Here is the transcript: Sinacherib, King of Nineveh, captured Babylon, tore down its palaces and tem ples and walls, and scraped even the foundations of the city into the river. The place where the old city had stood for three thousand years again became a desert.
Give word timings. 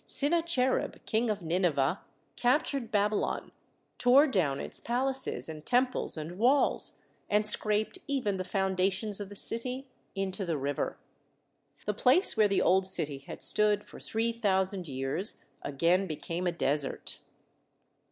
Sinacherib, 0.07 0.97
King 1.05 1.29
of 1.29 1.43
Nineveh, 1.43 2.01
captured 2.35 2.89
Babylon, 2.89 3.51
tore 3.99 4.25
down 4.25 4.59
its 4.59 4.79
palaces 4.79 5.47
and 5.47 5.63
tem 5.63 5.85
ples 5.91 6.17
and 6.17 6.39
walls, 6.39 7.01
and 7.29 7.45
scraped 7.45 7.99
even 8.07 8.37
the 8.37 8.43
foundations 8.43 9.19
of 9.19 9.29
the 9.29 9.35
city 9.35 9.85
into 10.15 10.43
the 10.43 10.57
river. 10.57 10.97
The 11.85 11.93
place 11.93 12.35
where 12.35 12.47
the 12.47 12.63
old 12.63 12.87
city 12.87 13.19
had 13.27 13.43
stood 13.43 13.83
for 13.83 13.99
three 13.99 14.31
thousand 14.31 14.87
years 14.87 15.43
again 15.63 16.07
became 16.07 16.47
a 16.47 16.51
desert. 16.51 17.19